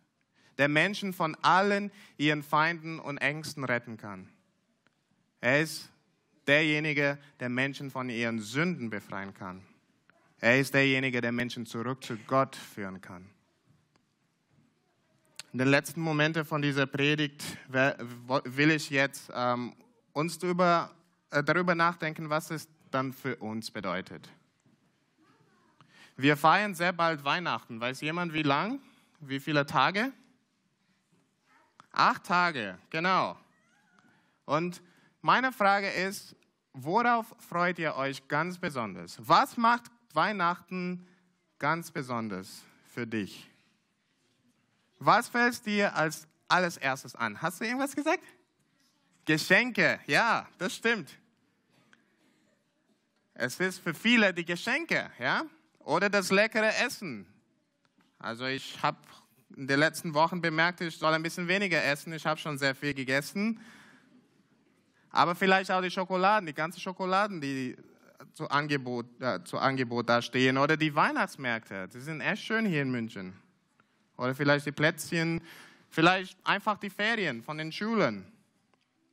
der 0.59 0.69
Menschen 0.69 1.13
von 1.13 1.35
allen 1.43 1.91
ihren 2.19 2.43
Feinden 2.43 3.01
und 3.01 3.19
Ängsten 3.19 3.65
retten 3.65 3.97
kann. 3.97 4.29
Er 5.41 5.61
ist 5.61 5.91
derjenige, 6.47 7.19
der 7.41 7.49
Menschen 7.49 7.91
von 7.91 8.09
ihren 8.11 8.39
Sünden 8.39 8.91
befreien 8.91 9.35
kann. 9.35 9.63
Er 10.43 10.59
ist 10.59 10.75
derjenige, 10.75 11.21
der 11.21 11.31
Menschen 11.31 11.67
zurück 11.67 12.03
zu 12.03 12.17
Gott 12.27 12.57
führen 12.57 13.01
kann. 13.01 13.31
In 15.53 15.61
den 15.61 15.69
letzten 15.69 16.01
Momenten 16.01 16.45
von 16.45 16.61
dieser 16.61 16.87
Predigt 16.87 17.45
will 17.69 18.73
ich 18.73 18.91
jetzt 18.91 19.31
ähm, 19.33 19.73
uns 20.13 20.41
darüber, 20.41 20.91
äh, 21.31 21.45
darüber 21.45 21.77
nachdenken, 21.77 22.29
was 22.29 22.51
ist 22.51 22.69
dann 22.91 23.13
für 23.13 23.37
uns 23.37 23.71
bedeutet. 23.71 24.29
Wir 26.17 26.37
feiern 26.37 26.75
sehr 26.75 26.93
bald 26.93 27.23
Weihnachten. 27.23 27.81
Weiß 27.81 28.01
jemand, 28.01 28.33
wie 28.33 28.43
lang? 28.43 28.81
Wie 29.21 29.39
viele 29.39 29.65
Tage? 29.65 30.13
Acht 31.93 32.25
Tage, 32.25 32.79
genau. 32.91 33.39
Und 34.45 34.83
meine 35.21 35.53
Frage 35.53 35.89
ist, 35.89 36.35
worauf 36.73 37.33
freut 37.39 37.79
ihr 37.79 37.95
euch 37.95 38.27
ganz 38.27 38.59
besonders? 38.59 39.21
Was 39.21 39.57
macht 39.57 39.85
Weihnachten 40.15 41.07
ganz 41.59 41.91
besonders 41.91 42.63
für 42.93 43.07
dich? 43.07 43.49
Was 44.99 45.29
fällt 45.29 45.65
dir 45.67 45.95
als 45.97 46.27
alles 46.49 46.77
erstes 46.77 47.15
an? 47.15 47.41
Hast 47.41 47.61
du 47.61 47.65
irgendwas 47.65 47.95
gesagt? 47.95 48.23
Geschenke, 49.25 50.01
ja, 50.07 50.49
das 50.59 50.75
stimmt. 50.75 51.11
Es 53.35 53.59
ist 53.59 53.79
für 53.79 53.95
viele 53.95 54.35
die 54.35 54.45
Geschenke, 54.45 55.11
ja, 55.19 55.45
oder 55.79 56.11
das 56.11 56.31
leckere 56.31 56.77
Essen. 56.85 57.27
Also 58.19 58.47
ich 58.47 58.81
habe 58.83 58.99
in 59.57 59.67
den 59.67 59.79
letzten 59.79 60.15
Wochen 60.15 60.41
bemerkt, 60.41 60.81
ich 60.81 60.97
soll 60.97 61.13
ein 61.13 61.23
bisschen 61.23 61.49
weniger 61.49 61.83
essen. 61.83 62.13
Ich 62.13 62.25
habe 62.25 62.39
schon 62.41 62.59
sehr 62.59 62.75
viel 62.75 62.95
gegessen. 62.95 63.61
Aber 65.11 65.35
vielleicht 65.35 65.71
auch 65.71 65.83
die 65.83 65.91
Schokoladen, 65.91 66.47
die 66.47 66.55
ganzen 66.55 66.81
Schokoladen, 66.81 67.41
die 67.41 67.77
zu 68.35 68.49
Angebot, 68.49 69.07
äh, 69.21 69.43
zu 69.45 69.59
Angebot 69.59 70.09
da 70.09 70.23
stehen. 70.23 70.59
Oder 70.59 70.77
die 70.77 70.95
Weihnachtsmärkte, 70.95 71.89
die 71.89 72.01
sind 72.01 72.21
echt 72.21 72.43
schön 72.43 72.67
hier 72.67 72.83
in 72.83 72.91
München. 72.91 73.35
Oder 74.17 74.35
vielleicht 74.35 74.67
die 74.67 74.73
Plätzchen, 74.73 75.41
vielleicht 75.91 76.39
einfach 76.45 76.79
die 76.79 76.91
Ferien 76.91 77.43
von 77.43 77.59
den 77.59 77.73
Schulen. 77.73 78.25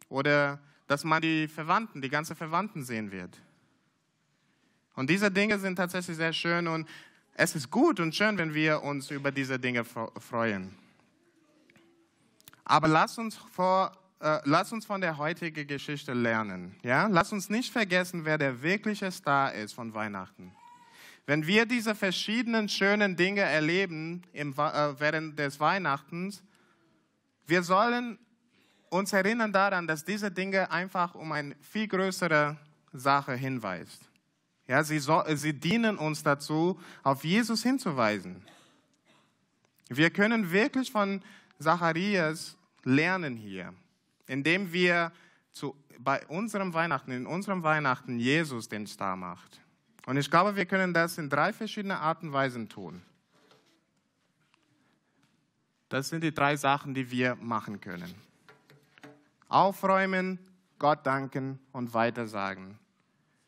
Oder 0.07 0.59
dass 0.87 1.03
man 1.03 1.21
die 1.21 1.47
Verwandten, 1.47 2.01
die 2.01 2.09
ganzen 2.09 2.35
Verwandten 2.35 2.83
sehen 2.83 3.11
wird. 3.11 3.37
Und 4.95 5.09
diese 5.09 5.31
Dinge 5.31 5.59
sind 5.59 5.75
tatsächlich 5.75 6.17
sehr 6.17 6.33
schön 6.33 6.67
und 6.67 6.87
es 7.33 7.55
ist 7.55 7.69
gut 7.71 7.99
und 7.99 8.13
schön, 8.13 8.37
wenn 8.37 8.53
wir 8.53 8.83
uns 8.83 9.11
über 9.11 9.31
diese 9.31 9.57
Dinge 9.57 9.85
freuen. 9.85 10.75
Aber 12.65 12.87
lass 12.87 13.17
uns, 13.17 13.35
vor, 13.35 13.97
äh, 14.19 14.39
lass 14.43 14.71
uns 14.73 14.85
von 14.85 15.01
der 15.01 15.17
heutigen 15.17 15.65
Geschichte 15.67 16.13
lernen. 16.13 16.75
Ja? 16.83 17.07
Lass 17.07 17.31
uns 17.31 17.49
nicht 17.49 17.71
vergessen, 17.71 18.25
wer 18.25 18.37
der 18.37 18.61
wirkliche 18.61 19.11
Star 19.11 19.53
ist 19.53 19.73
von 19.73 19.93
Weihnachten. 19.93 20.53
Wenn 21.25 21.45
wir 21.45 21.65
diese 21.65 21.95
verschiedenen 21.95 22.67
schönen 22.69 23.15
Dinge 23.15 23.41
erleben 23.41 24.23
im, 24.33 24.51
äh, 24.53 24.99
während 24.99 25.37
des 25.37 25.59
Weihnachtens, 25.59 26.43
wir 27.45 27.63
sollen 27.63 28.17
uns 28.89 29.13
erinnern 29.13 29.53
daran, 29.53 29.87
dass 29.87 30.03
diese 30.03 30.31
Dinge 30.31 30.71
einfach 30.71 31.15
um 31.15 31.31
eine 31.31 31.55
viel 31.61 31.87
größere 31.87 32.57
Sache 32.91 33.35
hinweisen. 33.35 34.05
Ja, 34.67 34.83
sie, 34.83 34.99
so, 34.99 35.23
sie 35.33 35.53
dienen 35.53 35.97
uns 35.97 36.23
dazu, 36.23 36.79
auf 37.03 37.23
Jesus 37.23 37.63
hinzuweisen. 37.63 38.43
Wir 39.89 40.11
können 40.11 40.51
wirklich 40.51 40.91
von 40.91 41.23
Zacharias 41.59 42.55
lernen 42.83 43.35
hier, 43.35 43.73
indem 44.29 44.71
wir 44.71 45.11
zu, 45.51 45.75
bei 45.97 46.25
unserem 46.27 46.73
Weihnachten, 46.73 47.11
in 47.11 47.25
unserem 47.25 47.63
Weihnachten 47.63 48.19
Jesus 48.19 48.69
den 48.69 48.87
Star 48.87 49.15
macht. 49.15 49.59
Und 50.05 50.17
ich 50.17 50.29
glaube, 50.29 50.55
wir 50.55 50.65
können 50.65 50.93
das 50.93 51.17
in 51.17 51.29
drei 51.29 51.51
verschiedene 51.51 51.99
Arten 51.99 52.27
und 52.27 52.33
Weisen 52.33 52.69
tun. 52.69 53.01
Das 55.89 56.09
sind 56.09 56.23
die 56.23 56.33
drei 56.33 56.55
Sachen, 56.55 56.93
die 56.93 57.09
wir 57.09 57.35
machen 57.35 57.81
können. 57.81 58.13
Aufräumen, 59.49 60.37
Gott 60.77 61.05
danken 61.05 61.59
und 61.71 61.93
weitersagen. 61.95 62.77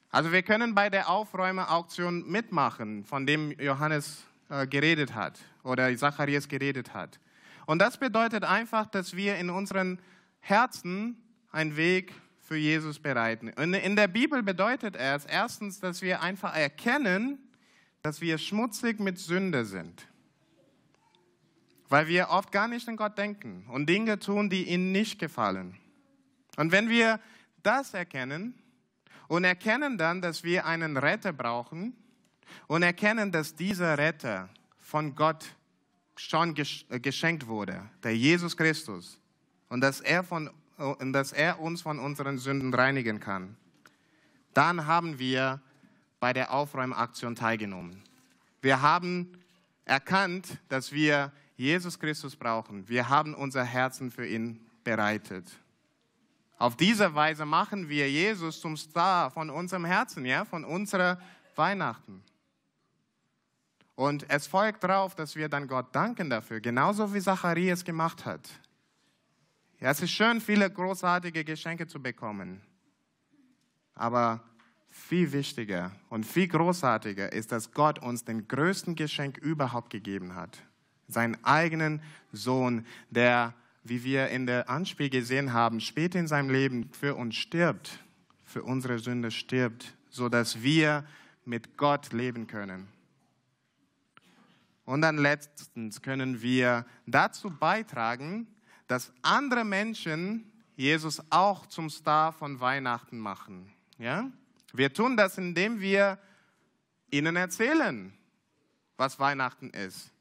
Also 0.10 0.32
wir 0.32 0.42
können 0.42 0.74
bei 0.74 0.90
der 0.90 1.10
Aufräume-Auktion 1.10 2.28
mitmachen, 2.28 3.06
von 3.06 3.26
dem 3.26 3.52
Johannes 3.52 4.26
äh, 4.50 4.68
geredet 4.68 5.14
hat 5.14 5.40
oder 5.64 5.96
Zacharias 5.96 6.48
geredet 6.48 6.94
hat. 6.94 7.20
Und 7.68 7.80
das 7.80 7.98
bedeutet 7.98 8.44
einfach, 8.44 8.88
dass 8.88 9.16
wir 9.16 9.38
in 9.38 9.50
unseren 9.50 10.00
Herzen 10.42 11.16
einen 11.52 11.78
Weg 11.78 12.14
für 12.40 12.58
Jesus 12.58 13.00
bereiten. 13.00 13.54
Und 13.56 13.74
in 13.74 13.96
der 13.96 14.08
Bibel 14.08 14.44
bedeutet 14.44 14.96
es 14.98 15.26
erstens, 15.26 15.80
dass 15.80 16.02
wir 16.02 16.22
einfach 16.22 16.56
erkennen, 16.56 17.40
dass 18.02 18.20
wir 18.20 18.38
schmutzig 18.38 19.00
mit 19.00 19.20
Sünde 19.20 19.64
sind. 19.64 20.08
Weil 21.88 22.08
wir 22.08 22.30
oft 22.30 22.52
gar 22.52 22.68
nicht 22.68 22.88
an 22.90 22.98
Gott 22.98 23.18
denken 23.18 23.66
und 23.70 23.88
Dinge 23.88 24.20
tun, 24.20 24.50
die 24.50 24.68
ihm 24.70 24.92
nicht 24.92 25.20
gefallen. 25.20 25.78
Und 26.58 26.72
wenn 26.72 26.90
wir 26.90 27.20
das 27.64 27.94
erkennen 27.94 28.56
und 29.28 29.44
erkennen 29.44 29.98
dann, 29.98 30.22
dass 30.22 30.44
wir 30.44 30.66
einen 30.66 30.98
Retter 30.98 31.32
brauchen 31.32 31.96
und 32.68 32.84
erkennen, 32.84 33.32
dass 33.32 33.56
dieser 33.56 33.98
Retter 33.98 34.50
von 34.80 35.16
Gott 35.16 35.56
schon 36.18 36.56
äh, 36.58 37.00
geschenkt 37.00 37.48
wurde, 37.48 37.90
der 38.04 38.18
Jesus 38.18 38.58
Christus, 38.58 39.21
und 39.72 39.80
dass 39.80 40.02
er, 40.02 40.26
von, 40.26 40.50
und 40.76 41.14
dass 41.14 41.32
er 41.32 41.62
uns 41.62 41.82
von 41.82 41.98
unseren 41.98 42.38
Sünden 42.38 42.74
reinigen 42.74 43.22
kann, 43.22 43.56
dann 44.54 44.86
haben 44.86 45.18
wir 45.18 45.62
bei 46.20 46.34
der 46.34 46.52
Aufräumaktion 46.52 47.36
teilgenommen. 47.36 48.04
Wir 48.62 48.82
haben 48.82 49.32
erkannt, 49.86 50.58
dass 50.68 50.92
wir 50.92 51.32
Jesus 51.56 51.98
Christus 51.98 52.36
brauchen. 52.36 52.90
Wir 52.90 53.08
haben 53.08 53.34
unser 53.34 53.64
Herzen 53.64 54.12
für 54.12 54.28
ihn 54.28 54.60
bereitet. 54.84 55.46
Auf 56.58 56.76
diese 56.76 57.16
Weise 57.16 57.46
machen 57.46 57.88
wir 57.88 58.12
Jesus 58.12 58.60
zum 58.60 58.76
Star 58.76 59.32
von 59.32 59.50
unserem 59.50 59.86
Herzen, 59.86 60.26
ja, 60.26 60.44
von 60.44 60.66
unserer 60.66 61.18
Weihnachten. 61.56 62.22
Und 63.96 64.30
es 64.30 64.48
folgt 64.48 64.84
darauf, 64.84 65.16
dass 65.16 65.38
wir 65.38 65.48
dann 65.48 65.70
Gott 65.70 65.96
danken 65.96 66.30
dafür, 66.30 66.60
genauso 66.60 67.14
wie 67.14 67.22
Zacharias 67.22 67.86
gemacht 67.86 68.26
hat. 68.26 68.50
Ja, 69.82 69.90
es 69.90 70.00
ist 70.00 70.12
schön, 70.12 70.40
viele 70.40 70.70
großartige 70.70 71.44
Geschenke 71.44 71.88
zu 71.88 72.00
bekommen. 72.00 72.62
Aber 73.96 74.44
viel 74.92 75.32
wichtiger 75.32 75.92
und 76.10 76.24
viel 76.24 76.48
großartiger 76.48 77.34
ist, 77.34 77.52
dass 77.52 77.72
Gott 77.72 77.98
uns 77.98 78.24
den 78.24 78.48
größten 78.48 78.94
Geschenk 78.94 79.40
überhaupt 79.40 79.90
gegeben 79.90 80.36
hat. 80.36 80.62
Seinen 81.08 81.44
eigenen 81.44 82.04
Sohn, 82.32 82.86
der 83.10 83.56
wie 83.84 84.04
wir 84.04 84.28
in 84.30 84.46
der 84.46 84.70
Anspiel 84.70 85.10
gesehen 85.10 85.52
haben, 85.52 85.82
später 85.82 86.20
in 86.20 86.28
seinem 86.28 86.52
Leben 86.52 86.92
für 86.94 87.16
uns 87.16 87.36
stirbt, 87.36 88.04
für 88.46 88.62
unsere 88.62 89.00
Sünde 89.00 89.32
stirbt, 89.32 89.98
sodass 90.12 90.62
wir 90.62 91.04
mit 91.44 91.76
Gott 91.78 92.14
leben 92.14 92.46
können. 92.46 92.88
Und 94.86 95.02
dann 95.02 95.18
letztens 95.18 96.04
können 96.04 96.44
wir 96.44 96.86
dazu 97.08 97.50
beitragen, 97.50 98.46
dass 98.92 99.14
andere 99.22 99.64
Menschen 99.64 100.52
Jesus 100.76 101.24
auch 101.30 101.66
zum 101.66 101.90
Star 101.90 102.34
von 102.34 102.60
Weihnachten 102.60 103.20
machen. 103.20 103.72
Ja? 103.98 104.30
Wir 104.74 104.92
tun 104.92 105.16
das, 105.16 105.38
indem 105.38 105.80
wir 105.80 106.20
ihnen 107.10 107.38
erzählen, 107.38 108.12
was 108.98 109.18
Weihnachten 109.18 109.70
ist. 109.70 110.12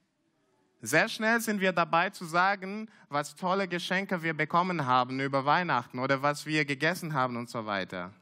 Sehr 0.82 1.08
schnell 1.08 1.40
sind 1.40 1.60
wir 1.60 1.72
dabei 1.72 2.10
zu 2.10 2.24
sagen, 2.24 2.88
was 3.08 3.34
tolle 3.34 3.66
Geschenke 3.66 4.22
wir 4.22 4.34
bekommen 4.34 4.86
haben 4.86 5.18
über 5.18 5.44
Weihnachten 5.44 5.98
oder 5.98 6.22
was 6.22 6.46
wir 6.46 6.64
gegessen 6.64 7.12
haben 7.12 7.36
und 7.36 7.50
so 7.50 7.66
weiter. 7.66 8.14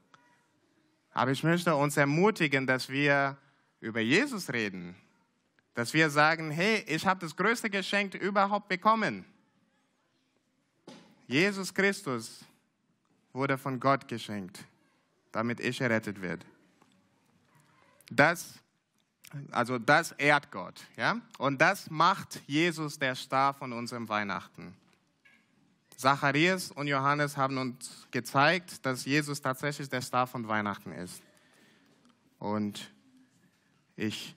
Aber 1.10 1.30
ich 1.30 1.42
möchte 1.42 1.76
uns 1.76 1.98
ermutigen, 1.98 2.66
dass 2.66 2.88
wir 2.88 3.36
über 3.80 4.00
Jesus 4.00 4.50
reden, 4.50 4.96
dass 5.74 5.92
wir 5.92 6.08
sagen, 6.08 6.50
hey, 6.50 6.82
ich 6.86 7.06
habe 7.06 7.20
das 7.20 7.36
größte 7.36 7.68
Geschenk 7.68 8.14
überhaupt 8.14 8.68
bekommen. 8.68 9.26
Jesus 11.28 11.72
Christus 11.72 12.44
wurde 13.32 13.56
von 13.56 13.78
Gott 13.78 14.08
geschenkt, 14.08 14.64
damit 15.30 15.60
ich 15.60 15.80
errettet 15.80 16.20
werde. 16.20 16.44
Das 18.10 18.58
also 19.50 19.78
das 19.78 20.12
ehrt 20.12 20.50
Gott. 20.50 20.86
Ja? 20.96 21.20
Und 21.38 21.60
das 21.60 21.90
macht 21.90 22.40
Jesus 22.46 22.98
der 22.98 23.14
Star 23.14 23.54
von 23.54 23.72
unserem 23.72 24.08
Weihnachten. 24.08 24.74
Zacharias 25.96 26.70
und 26.70 26.86
Johannes 26.86 27.36
haben 27.36 27.58
uns 27.58 28.06
gezeigt, 28.10 28.86
dass 28.86 29.04
Jesus 29.04 29.40
tatsächlich 29.40 29.88
der 29.88 30.00
Star 30.00 30.26
von 30.26 30.46
Weihnachten 30.46 30.92
ist. 30.92 31.22
Und 32.38 32.92
ich 33.96 34.36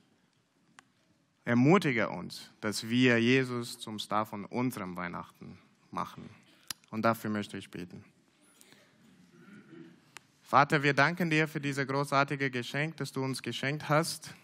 ermutige 1.45 2.09
uns, 2.09 2.49
dass 2.61 2.89
wir 2.89 3.19
Jesus 3.19 3.79
zum 3.79 3.99
Star 3.99 4.25
von 4.25 4.45
unserem 4.45 4.95
Weihnachten 4.95 5.59
machen. 5.91 6.29
Und 6.91 7.01
dafür 7.01 7.29
möchte 7.29 7.57
ich 7.57 7.71
beten. 7.71 8.03
Vater, 10.43 10.83
wir 10.83 10.93
danken 10.93 11.29
dir 11.29 11.47
für 11.47 11.59
dieses 11.59 11.87
großartige 11.87 12.51
Geschenk, 12.51 12.97
das 12.97 13.11
du 13.11 13.23
uns 13.23 13.41
geschenkt 13.41 13.89
hast 13.89 14.35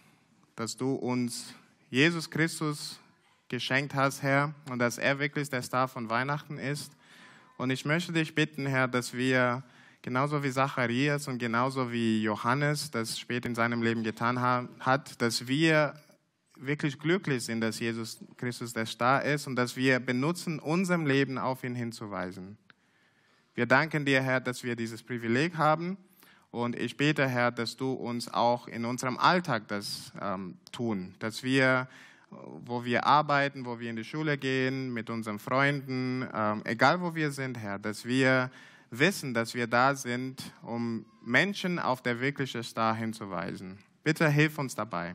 dass 0.58 0.76
du 0.76 0.94
uns 0.94 1.54
Jesus 1.88 2.28
Christus 2.28 2.98
geschenkt 3.48 3.94
hast, 3.94 4.22
Herr, 4.22 4.52
und 4.68 4.80
dass 4.80 4.98
er 4.98 5.20
wirklich 5.20 5.48
der 5.48 5.62
Star 5.62 5.86
von 5.86 6.10
Weihnachten 6.10 6.58
ist. 6.58 6.92
Und 7.56 7.70
ich 7.70 7.84
möchte 7.84 8.12
dich 8.12 8.34
bitten, 8.34 8.66
Herr, 8.66 8.88
dass 8.88 9.14
wir 9.14 9.62
genauso 10.02 10.42
wie 10.42 10.50
Zacharias 10.50 11.28
und 11.28 11.38
genauso 11.38 11.92
wie 11.92 12.22
Johannes 12.22 12.90
das 12.90 13.20
später 13.20 13.48
in 13.48 13.54
seinem 13.54 13.82
Leben 13.82 14.02
getan 14.02 14.40
hat, 14.80 15.22
dass 15.22 15.46
wir 15.46 15.94
wirklich 16.60 16.98
glücklich 16.98 17.44
sind, 17.44 17.60
dass 17.60 17.78
Jesus 17.78 18.18
Christus 18.36 18.72
der 18.72 18.86
Star 18.86 19.24
ist 19.24 19.46
und 19.46 19.56
dass 19.56 19.76
wir 19.76 20.00
benutzen, 20.00 20.58
unserem 20.58 21.06
Leben 21.06 21.38
auf 21.38 21.64
ihn 21.64 21.74
hinzuweisen. 21.74 22.58
Wir 23.54 23.66
danken 23.66 24.04
dir, 24.04 24.22
Herr, 24.22 24.40
dass 24.40 24.62
wir 24.62 24.76
dieses 24.76 25.02
Privileg 25.02 25.56
haben 25.56 25.96
und 26.50 26.76
ich 26.76 26.96
bete, 26.96 27.28
Herr, 27.28 27.50
dass 27.50 27.76
du 27.76 27.92
uns 27.92 28.32
auch 28.32 28.68
in 28.68 28.84
unserem 28.84 29.18
Alltag 29.18 29.68
das 29.68 30.12
ähm, 30.20 30.56
tun, 30.72 31.14
dass 31.18 31.42
wir, 31.42 31.88
wo 32.30 32.84
wir 32.84 33.06
arbeiten, 33.06 33.66
wo 33.66 33.80
wir 33.80 33.90
in 33.90 33.96
die 33.96 34.04
Schule 34.04 34.38
gehen, 34.38 34.92
mit 34.92 35.10
unseren 35.10 35.38
Freunden, 35.38 36.26
ähm, 36.32 36.62
egal 36.64 37.00
wo 37.00 37.14
wir 37.14 37.30
sind, 37.32 37.58
Herr, 37.58 37.78
dass 37.78 38.04
wir 38.04 38.50
wissen, 38.90 39.34
dass 39.34 39.54
wir 39.54 39.66
da 39.66 39.94
sind, 39.94 40.52
um 40.62 41.04
Menschen 41.22 41.78
auf 41.78 42.02
der 42.02 42.20
wirkliche 42.20 42.62
Star 42.62 42.94
hinzuweisen. 42.94 43.78
Bitte 44.02 44.28
hilf 44.30 44.58
uns 44.58 44.74
dabei. 44.74 45.14